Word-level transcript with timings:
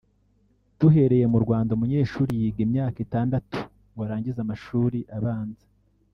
Duhereye 0.79 1.25
mu 1.31 1.37
Rwanda 1.43 1.69
Umunyeshuri 1.73 2.31
yiga 2.41 2.61
imyaka 2.67 2.97
itandatu 3.05 3.57
ngo 3.91 4.01
arangize 4.05 4.39
amashuri 4.41 4.99
abanza 5.17 5.65